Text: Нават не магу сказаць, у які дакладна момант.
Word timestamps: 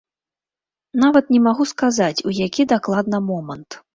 Нават 1.03 1.25
не 1.35 1.41
магу 1.49 1.67
сказаць, 1.73 2.23
у 2.31 2.35
які 2.39 2.67
дакладна 2.75 3.17
момант. 3.29 3.81